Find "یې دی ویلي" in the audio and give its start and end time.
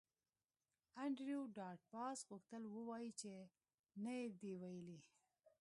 4.19-4.99